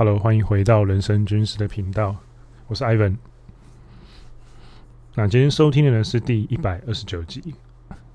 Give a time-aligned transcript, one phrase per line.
[0.00, 2.16] Hello，欢迎回到人生军事的频道，
[2.68, 3.16] 我是 Ivan。
[5.14, 7.54] 那今天收听的呢是第一百二十九集。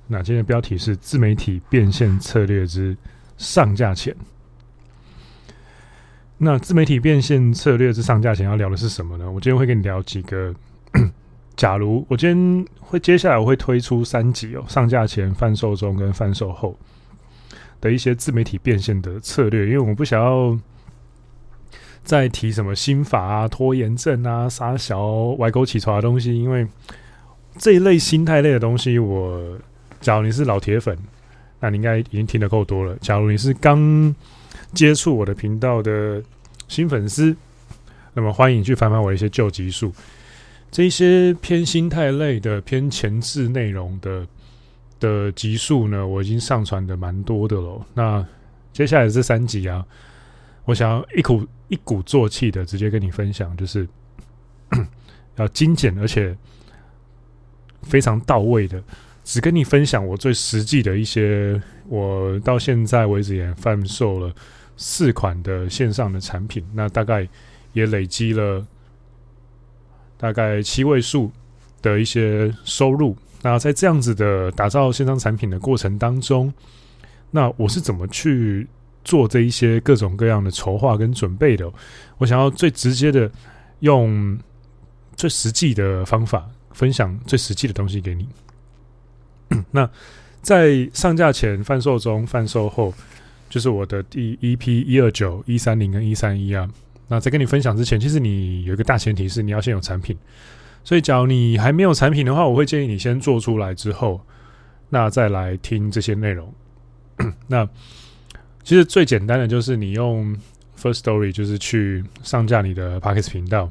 [0.08, 2.98] 那今天的标题是自媒体变现策略之
[3.38, 4.16] 上架前。
[6.40, 9.32] 那自媒体变现策略之上架前要聊的是什么呢？
[9.32, 10.52] 我今天会跟你聊几个。
[11.56, 16.76] 假如我今天会接下来我会推出三集哦，上架前、贩售中跟贩售后
[17.80, 20.60] 的一些自媒体变现的策略，因为我不想要。
[22.06, 25.04] 再提什么心法啊、拖延症啊、杀小
[25.40, 26.66] 歪勾起床的东西，因为
[27.58, 29.58] 这一类心态类的东西我，
[30.00, 30.96] 假如你是老铁粉，
[31.60, 32.96] 那你应该已经听得够多了。
[33.02, 34.14] 假如你是刚
[34.72, 36.22] 接触我的频道的
[36.68, 37.36] 新粉丝，
[38.14, 39.92] 那么欢迎去翻翻我一些旧集数。
[40.70, 44.28] 这一些偏心态类的、偏前置内容的
[45.00, 47.84] 的集数呢，我已经上传的蛮多的了。
[47.96, 48.24] 那
[48.72, 49.84] 接下来这三集啊。
[50.66, 53.88] 我想要一鼓一鼓作气的直接跟你分享，就是
[55.38, 56.36] 要精简而且
[57.84, 58.84] 非常到位的，
[59.24, 64.34] 只跟你分享我最实际的一些，我到现在为止也贩售了
[64.76, 67.28] 四款的线上的产品，那大概
[67.74, 68.66] 也累积了
[70.18, 71.32] 大概七位数
[71.82, 73.16] 的一些收入。
[73.44, 76.52] 那在这样子的打造线上产品的过程当中，
[77.30, 78.68] 那我是怎么去？
[79.06, 81.72] 做这一些各种各样的筹划跟准备的，
[82.18, 83.32] 我想要最直接的
[83.82, 84.38] 用
[85.16, 88.28] 最实际的方法分享最实际的东西给你。
[89.70, 89.88] 那
[90.42, 92.92] 在上架前、贩售中、贩售后，
[93.48, 96.68] 就是我的第一批一二九、一三零跟一三一啊。
[97.08, 100.18] 那在跟你分享之前，其实你有一个大前提是你要先有产品。
[100.84, 104.20] 所以，假如你还没有产品的话，我会建议你先做出来之后，
[104.90, 106.52] 那再来听这些内容。
[107.48, 107.70] 那。
[108.66, 110.36] 其实最简单的就是你用
[110.76, 113.70] First Story，就是去上架你的 Podcast 频道。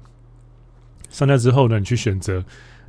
[1.11, 2.45] 上架之后呢，你去选择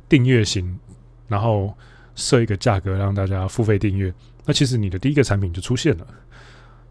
[0.08, 0.78] 订阅型，
[1.26, 1.76] 然后
[2.14, 4.14] 设一个价格让大家付费订阅。
[4.44, 6.06] 那其实你的第一个产品就出现了。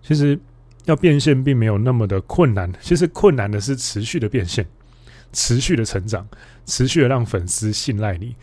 [0.04, 0.38] 其实
[0.84, 4.68] 要变现并没有那么的困难，其实困难的是持续的变现、
[5.32, 6.28] 持续的成长、
[6.66, 8.36] 持续的让粉丝信赖你。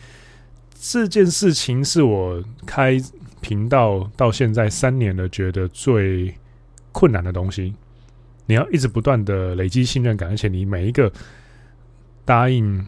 [0.81, 2.99] 这件事情是我开
[3.41, 6.33] 频道到现在三年了，觉得最。
[6.93, 7.73] 困难的东西，
[8.45, 11.11] 你要一直不断的累积信任感，而且你每一个
[12.23, 12.87] 答应，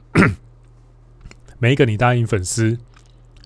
[1.59, 2.77] 每一个你答应粉丝，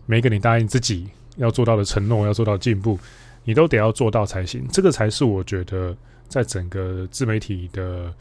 [0.05, 2.99] 每一个你答应自己要做到的承诺，要做到进步，
[3.43, 4.67] 你都得要做到才行。
[4.71, 5.95] 这个才是我觉得
[6.27, 8.13] 在整个自媒体的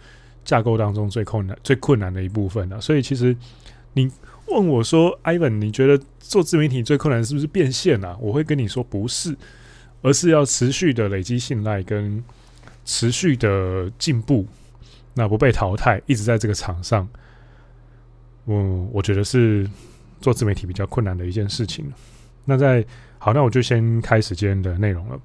[0.45, 2.81] 架构当中最困难、最困难的一部分了。
[2.81, 3.37] 所以，其实
[3.93, 4.11] 你
[4.47, 8.17] 问我说，Ivan，你觉得做自媒体最困难是不是变现啊？
[8.21, 9.37] 我会跟你说，不是。
[10.01, 12.23] 而是要持续的累积信赖跟
[12.85, 14.47] 持续的进步，
[15.15, 17.07] 那不被淘汰，一直在这个场上，
[18.47, 19.69] 嗯，我觉得是
[20.21, 21.85] 做自媒体比较困难的一件事情。
[22.45, 22.85] 那在
[23.19, 25.21] 好，那我就先开始今天的内容了。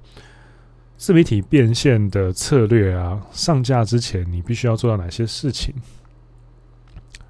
[0.96, 5.72] 自媒体变现的策略啊，上架之前你必须要做到哪些事情？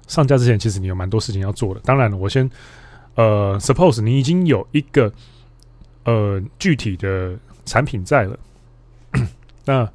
[0.07, 1.79] 上架之前，其实你有蛮多事情要做的。
[1.81, 2.49] 当然了，我先
[3.15, 5.13] 呃，suppose 你已经有一个。
[6.05, 8.39] 呃，具体的产品在了，
[9.65, 9.91] 那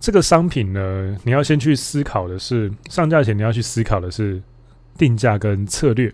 [0.00, 4.42] 这个商品呢，你要先去思考的是上架前你要去思考的是
[4.98, 6.12] 定价跟策略。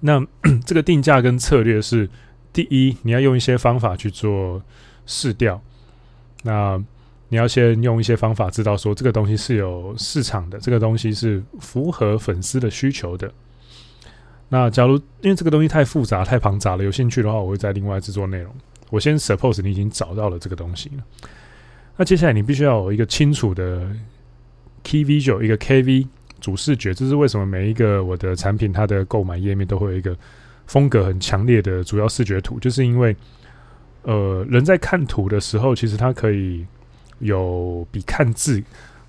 [0.00, 0.24] 那
[0.64, 2.08] 这个定价跟策略是
[2.52, 4.62] 第一，你要用一些方法去做
[5.04, 5.60] 市调。
[6.42, 6.82] 那
[7.28, 13.30] 你要先用一些方法知道说这个东西是有市场的，这个东西是符合粉丝的需求的。
[14.52, 18.52] 那假如因为这个东西太复杂、太庞杂了，有兴趣的话，我会再另外制作内容。
[18.90, 21.04] 我先 suppose 你已经找到了这个东西了。
[21.96, 23.88] 那接下来你必须要有一个清楚的
[24.82, 26.08] key visual，一个 KV
[26.40, 26.92] 主视觉。
[26.92, 30.16] 这是为什么每一个我的产品它的购买页面都会有一个
[30.66, 33.14] 风格很强烈的主要视觉图，就是因为
[34.02, 36.66] 呃，人在看图的时候，其实它可以
[37.20, 38.60] 有比看字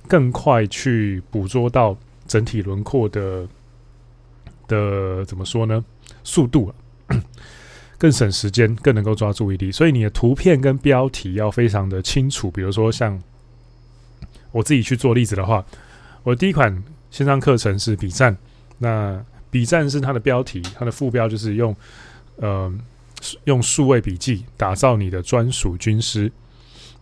[0.07, 3.47] 更快去捕捉到整体轮廓的。
[4.71, 5.83] 的怎么说呢？
[6.23, 6.73] 速度
[7.99, 9.71] 更省时间，更能够抓注意力。
[9.71, 12.49] 所以你的图片跟标题要非常的清楚。
[12.49, 13.21] 比如说，像
[14.51, 15.63] 我自己去做例子的话，
[16.23, 18.35] 我第一款线上课程是笔战。
[18.79, 21.75] 那笔战是它的标题，它的副标就是用
[22.37, 22.73] 呃
[23.43, 26.31] 用数位笔记打造你的专属军师。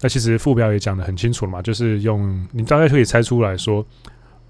[0.02, 3.86] 那其实副标也讲得很清楚了嘛，就是用你大概可以猜出来说，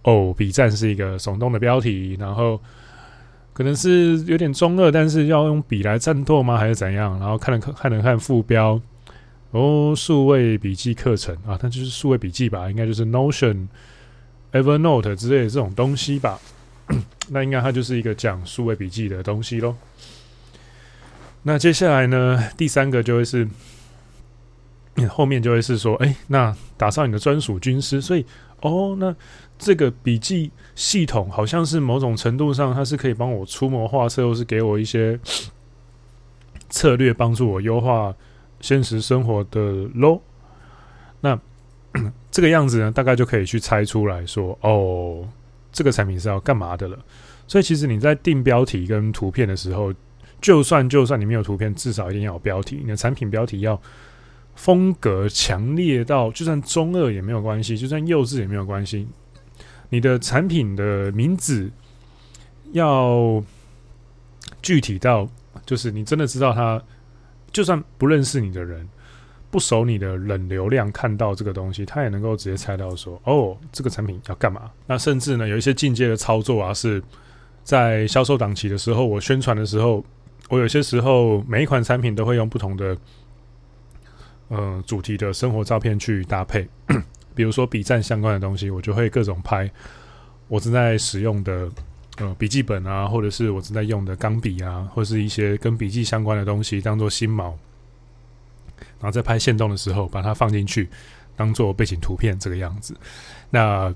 [0.03, 2.59] 哦，笔战是一个耸动的标题，然后。
[3.59, 6.57] 可能是有点中二，但是要用笔来战斗吗？
[6.57, 7.19] 还是怎样？
[7.19, 8.79] 然后看了看，看了看副标，
[9.51, 13.67] 哦，数位笔记课程啊，它就是数位笔记吧，应该就是 Notion、
[14.53, 16.39] Evernote 之类的这种东西吧。
[17.31, 19.75] 那应该它就是一个讲数位笔记的东西喽。
[21.43, 23.45] 那接下来呢，第三个就会是
[25.09, 27.99] 后面就会是说，哎，那打造你的专属军师。
[27.99, 28.25] 所以，
[28.61, 29.15] 哦，那
[29.57, 35.19] 这个笔记系统好像是某种程度上，它是可以帮我出谋划策，或是给我一些
[36.69, 38.13] 策略，帮助我优化。
[38.61, 39.61] 现实生活的
[39.95, 40.21] 喽，
[41.21, 41.39] 那
[42.29, 45.25] 这个样子呢，大概就可以去猜出来说，哦，
[45.71, 46.99] 这个产品是要干嘛的了。
[47.47, 49.93] 所以其实你在定标题跟图片的时候，
[50.41, 52.81] 就算就算你没有图片，至少一定要有标题。
[52.81, 53.81] 你的产品标题要
[54.59, 59.07] 风格强烈到，就算中二也没有关系，就算幼稚也没有关系。
[59.87, 61.71] 你的产品的名字
[62.73, 63.41] 要
[64.61, 65.25] 具体到，
[65.65, 66.81] 就是你真的知道它。
[67.53, 68.87] 就算不认识你的人，
[69.49, 77.01] 不熟你的冷流量，看到这个东西，他也能够直接猜到说：“哦，这个产品要干嘛？”那甚至呢，有一些进阶的操作啊，是
[77.63, 80.03] 在销售档期的时候，我宣传的时候，
[80.49, 82.95] 我有些时候每一款产品都会用不同的
[84.49, 86.67] 呃主题的生活照片去搭配。
[87.33, 89.71] 比如说笔战相关的东西，我就会各种拍
[90.47, 91.69] 我正在使用的。
[92.17, 97.57] 呃，笔记本啊，或者是我正在用的钢笔啊，或是一些跟笔记相关的东西，当做新毛，
[98.99, 100.89] 然后在拍线动的时候把它放进去，
[101.37, 102.93] 当做背景图片这个样子。
[103.49, 103.95] 那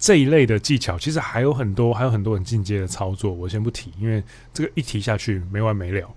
[0.00, 4.20] 这一类的技巧其实还有很多，还有很多很进阶的操作，我先不提，因为
[4.52, 6.12] 这个一提下去没完没了，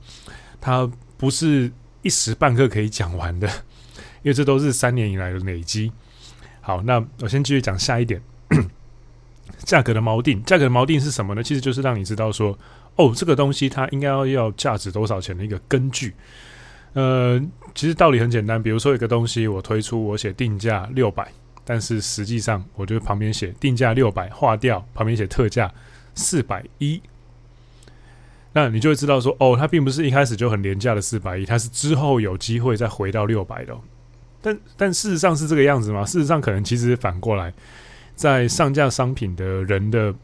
[0.60, 1.72] 它不是
[2.06, 3.48] 一时半刻可以讲完的，
[4.22, 5.92] 因为这都是三年以来的累积。
[6.62, 8.22] 好，那我先继续讲下一点。
[9.66, 11.42] 价格的锚定，价格的锚定是什么呢？
[11.42, 12.56] 其实就是让你知道说，
[12.96, 16.14] 哦，这个东西它应该要价值多少钱的一个根据。
[16.94, 17.42] 呃，
[17.74, 21.32] 其实道理很简单，比如说一个东西我推出，我写定价六百，
[21.64, 25.72] 但是实际上我就旁边写定价六百，划掉旁边写特价
[26.14, 27.02] 四百一，
[28.58, 33.78] 那你就会知道说，哦，它并不是一开始就很廉价的四百一，它是之后有机会再回到六百的。
[34.42, 36.06] 但但事实上是这个样子吗？
[36.06, 37.54] 事实上可能其实反过来。
[38.16, 40.16] 在上架商品的人的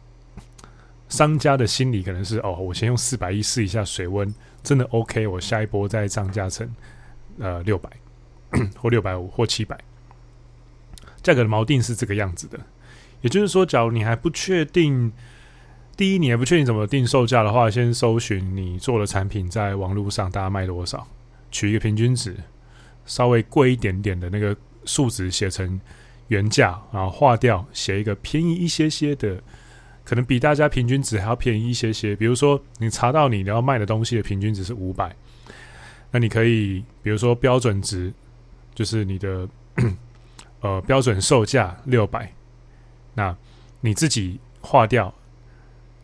[1.09, 4.33] 商家的心里，可能是哦，我先用四百一试一下水温，
[4.63, 6.73] 真的 OK，我下一波再上架成
[7.37, 7.89] 呃六百
[8.77, 9.77] 或六百五或七百。
[11.21, 12.57] 价格的锚定是这个样子的，
[13.19, 15.11] 也就是说，假如你还不确定，
[15.95, 21.07] 第一你还不确定怎么定售价的话，先搜寻你做的产品在网络上大家卖多少，
[21.51, 22.35] 取一个平均值，
[23.05, 24.55] 稍微贵一点点的那个
[24.85, 25.79] 数值写成。
[26.27, 29.43] 原价，然后划掉，写一个便宜一些些的，
[30.05, 32.15] 可能比大家平均值还要便宜一些些。
[32.15, 35.13] 比如说，你查到你要卖的东西的平均值是五百，
[36.09, 38.13] 那你可以，比如说标准值
[38.73, 39.45] 就是你的
[40.61, 42.31] 呃标准售价六百，
[43.13, 43.35] 那
[43.81, 45.13] 你自己划掉，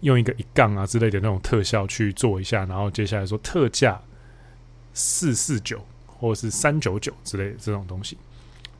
[0.01, 4.01] 用一个一杠啊之类的那种特效去做一下，然后接下来说特价
[4.94, 8.17] 四四九或者是三九九之类的这种东西，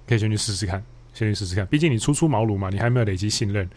[0.07, 0.83] 可以先去试试看。
[1.13, 3.67] 先去试试看，毕竟你初出茅庐嘛，你还没有累积信任。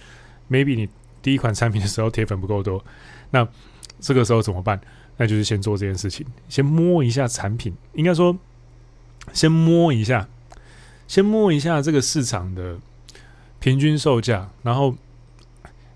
[0.50, 0.86] Maybe 你
[1.22, 2.84] 第一款产品的时候铁粉不够多，
[3.30, 3.48] 那
[3.98, 4.78] 这个时候怎么办？
[5.16, 8.36] 那就是先做这件事情，先摸一下产品，应该说
[9.32, 10.28] 先摸一下，
[11.08, 12.76] 先摸一下这个市场的
[13.58, 14.94] 平均售价，然后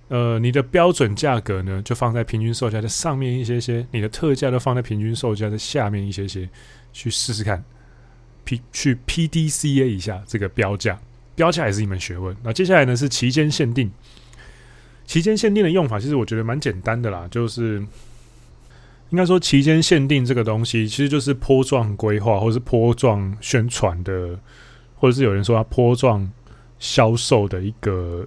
[0.09, 6.49] 呃，你的标准价格呢就放在平均售价的上面一些些，你的特价都放在平均售价的下面一些些，
[6.93, 7.65] 去试试看
[8.45, 11.01] ，P 去 PDCA 一下这个标价。
[11.35, 12.37] 标价也是一门学问。
[12.45, 13.91] 那接下来呢是期间限定，
[15.07, 17.85] 期间限定的用法其实我觉得蛮简单的啦，就是
[19.11, 24.39] 应该说期间限定这个东西其实就是波状规划或是波状宣传的，
[24.97, 26.31] 或者是有人说它波状
[26.79, 28.27] 销售的一个，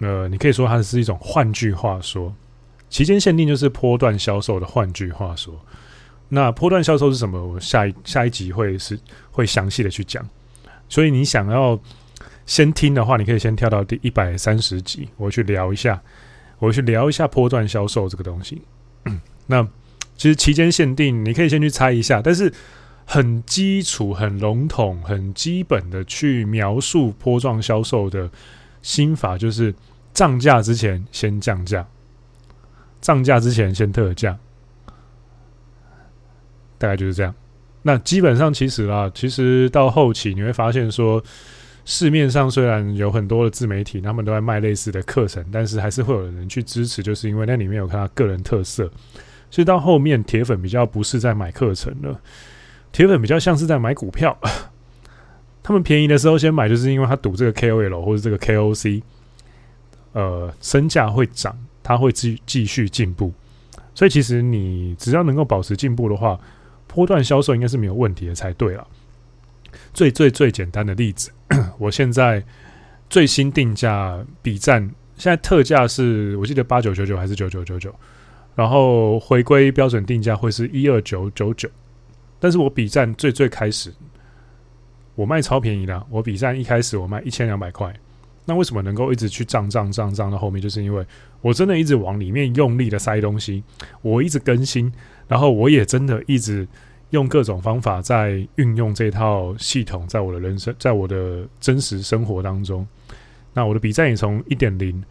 [0.00, 2.34] 呃，你可以说它是一种换句话说，
[2.88, 5.54] 期间限定就是波段销售的换句话说。
[6.28, 7.42] 那波段销售是什么？
[7.42, 8.98] 我下一下一集会是
[9.30, 10.26] 会详细的去讲。
[10.88, 11.78] 所以你想要
[12.46, 16.00] 先听的话，你可以先跳到第一百三十集，我去聊一下，
[16.58, 18.62] 我去聊一下波段销售这个东西。
[19.46, 19.66] 那
[20.16, 22.52] 其实期间限定，你可以先去猜一下，但是
[23.06, 28.30] 很基础、很笼统、很基本的去描述波状销售的
[28.82, 29.74] 心法，就是
[30.12, 31.86] 涨价之前先降价，
[33.00, 34.38] 涨价之前先特价，
[36.78, 37.34] 大概就是这样。
[37.82, 41.22] 那基本上其实啦，其实到后期你会发现说，
[41.84, 48.90] 市面上虽然有很多的自媒体，他们都在卖类似的课程，但是还是会有人去支持，就是因为那里面有看到个人特色。
[49.50, 52.20] 所以到后面铁粉比较不是在买课程了，
[52.92, 54.36] 铁粉比较像是在买股票，
[55.68, 59.02] 他们便宜的时候先买，就是因为他赌这个 KOL 或者这个 KOC，
[60.14, 63.30] 呃，身价会涨，他会继继续进步。
[63.94, 66.40] 所以其实你只要能够保持进步的话，
[66.86, 68.88] 波段销售应该是没有问题的才对了。
[69.92, 71.30] 最最最简单的例子，
[71.76, 72.42] 我现在
[73.10, 74.80] 最新定价比战，
[75.18, 77.94] 现在特价是我记得八九九九还是九九九九，
[78.54, 81.68] 然后回归标准定价会是一二九九九。
[82.40, 83.92] 但是我比战最最开始，
[85.18, 87.92] 我卖超便宜的，我笔战一开始我卖一千两百块。
[88.44, 90.62] 那为什么能够一直去涨涨涨涨到后面？
[90.62, 91.04] 就是因为
[91.40, 93.64] 我真的一直往里面用力的塞东西，
[94.00, 94.92] 我一直更新，
[95.26, 96.68] 然后我也真的一直
[97.10, 102.86] 用各种方法在运用这套系统，在我的人生，在我的真实生活当中。
[103.54, 105.02] 那我的笔战也从一点零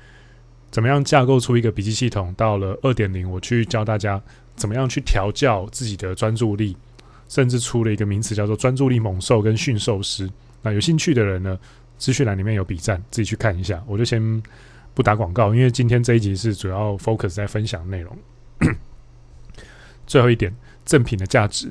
[0.71, 4.21] 怎么样架构出一个笔记系统，到了二点零，我去教大家
[4.55, 6.77] 怎么样去调教自己的专注力。
[7.27, 10.29] 甚至出了一个名词叫做“专注力猛兽”跟“驯兽师”。
[10.61, 11.57] 那有兴趣的人呢，
[11.97, 13.83] 资讯栏里面有比赞，自己去看一下。
[13.87, 14.41] 我就先
[14.93, 18.17] 不打广告，因为今天这一集是主要 focus 在分享内容。
[20.05, 20.55] 最后一点，
[20.85, 21.69] 赠品的价值。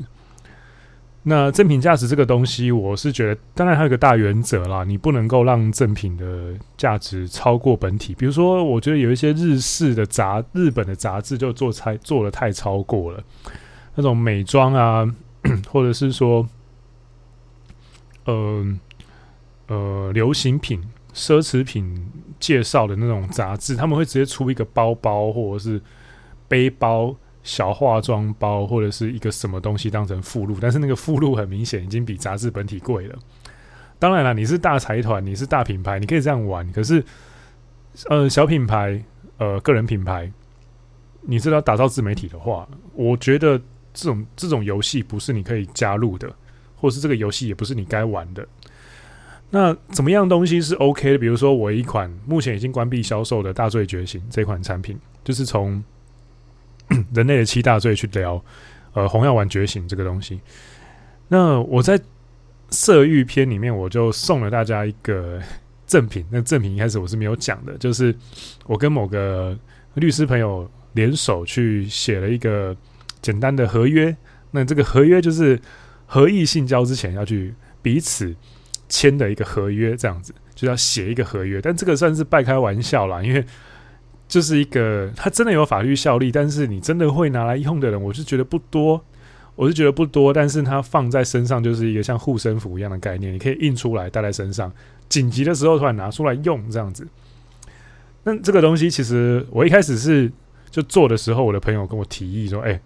[1.25, 8.15] 那赠品价值这个东西，我是觉得，当然还有一个大原则啦，你不能够让赠品的价值超过本体。
[8.15, 13.21] 比如说，我觉得有一些日式的杂、日本的杂志就做太做的太超过了，
[13.97, 15.13] 那种美妆啊。
[15.69, 16.49] 或者是说，
[18.25, 18.79] 呃
[19.69, 25.81] 呃，流行品、奢侈品介绍的那种杂志，他们会直接出一个包包，或者是
[26.47, 33.19] 背包、小化妆包，或者是一个什么东西当成附录，但是那个附录很明显已经比杂志本体贵了。
[33.99, 36.71] 当然了，你是大财团，你是大品牌，你可以这样玩。
[36.71, 37.05] 可是，
[38.09, 39.03] 呃，小品牌、
[39.38, 40.31] 呃，个人品牌，
[41.23, 43.61] 你知道打造自媒体的话，我觉得。
[43.97, 46.31] 这种这种游戏不是你可以加入的，
[46.76, 48.47] 或是这个游戏也不是你该玩的。
[49.49, 51.19] 那怎么样东西是 OK 的？
[51.19, 55.83] 比如说，我一款目前已经关闭销售的《大罪觉醒》这款产品，就是从
[57.15, 58.45] 人类的七大罪去聊，
[58.93, 60.38] 呃，红药丸觉醒这个东西。
[61.29, 61.99] 那我在
[62.69, 65.41] 色欲篇里面，我就送了大家一个
[65.87, 66.26] 赠品。
[66.31, 68.15] 那赠品一开始我是没有讲的，就是
[68.67, 69.57] 我跟某个
[69.95, 72.76] 律师朋友联手去写了一个。
[73.26, 74.16] 简单的合约，
[74.52, 75.61] 那这个合约就是
[76.06, 77.52] 合意性交之前要去
[77.83, 78.33] 彼此
[78.88, 81.61] 签的一个合约，这样子就要写一个合约。
[81.61, 83.45] 但这个算是半开玩笑啦，因为
[84.28, 89.04] 就是一个它真的有法律效力，但是你真的会拿来用的人，我是觉得不多，
[89.56, 90.33] 我是觉得不多。
[90.33, 94.73] 但是它放在身上就是一个像护身符一样的概念，你可以印出来带在身上，
[95.09, 97.04] 紧急的时候突然拿出来用这样子。
[98.23, 100.30] 那这个东西其实我一开始是
[100.71, 102.80] 就做的时候，我的朋友跟我提议说：“哎。”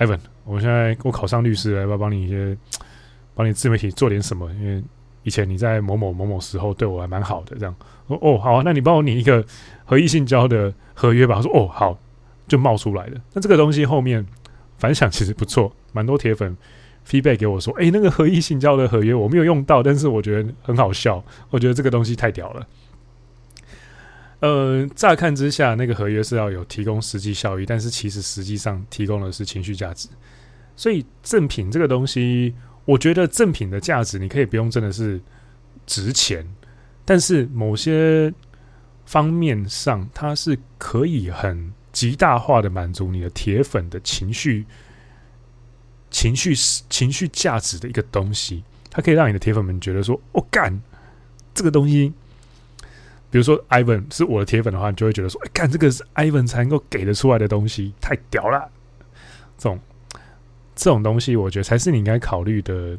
[0.00, 2.56] Ivan，我现在我考上律师了，要不要帮你一些，
[3.36, 4.50] 帮你自媒体做点什么？
[4.54, 4.82] 因为
[5.24, 7.74] 以前你在某某某某时候对我还蛮好的，这样。
[8.06, 9.44] 哦，好啊，那你帮我拟一个
[9.84, 11.36] 合意性交的合约吧。
[11.36, 11.98] 他说哦，好，
[12.48, 13.20] 就冒出来了。
[13.34, 14.26] 那这个东西后面
[14.78, 16.56] 反响其实不错，蛮多铁粉
[17.06, 22.66] feedback 给我说，诶，那个合意性交的合约我没有用到，但是我觉得很好笑，我觉得这个东西太屌了。
[24.40, 30.08] 呃，乍看之下，那个合约是要有提供实际效益，但是其实实际上提供的是情绪价值。
[30.74, 32.54] 所以赠品这个东西，
[32.86, 35.20] 我觉得赠品的价值，你可以不用真的是
[35.84, 36.46] 值钱，
[37.04, 38.32] 但是某些
[39.04, 44.64] 方面上，它是可以很极大化的满足你的铁粉的情绪、
[46.10, 46.54] 情绪、
[46.88, 48.64] 情绪价值的一个东西。
[48.88, 50.80] 它可以让你的铁粉们觉得说：“我、哦、干
[51.52, 52.14] 这个东西。”
[53.30, 58.68] 比如说，Ivan 是我的铁粉的话，你就会觉得说：“哎，干这个是 Ivan 才能够给得出来的东西，太屌了！”
[59.56, 59.78] 这种
[60.74, 62.98] 这种东西，我觉得才是你应该考虑的。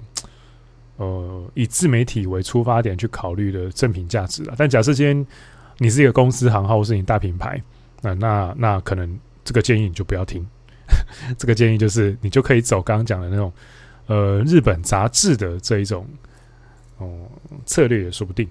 [0.97, 4.53] 呃，以自媒体为出发点去考虑的正品价值啊。
[4.55, 5.25] 但假设今天
[5.79, 7.59] 你是一个公司行号，或是你大品牌，
[8.03, 10.45] 那那那可能这个建议你就不要听。
[11.39, 13.51] 这个建议就是你就可以走刚刚讲的那种
[14.05, 16.07] 呃日本杂志的这一种
[16.99, 17.27] 哦、
[17.65, 18.47] 策略也说不定。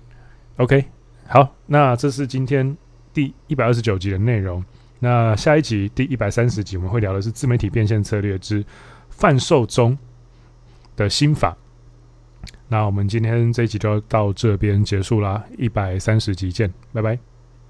[0.57, 0.85] OK。
[1.33, 2.77] 好，那这是今天
[3.15, 4.65] 第一百二十九集的内容。
[4.99, 8.65] 那下一集第一百三十集，我们会聊的是自媒体变现策略之
[9.11, 9.97] 贩售中
[10.97, 11.57] 的心法。
[12.67, 17.30] 那我们今天这一集就要到这边结束啦，一百三十集见，拜拜。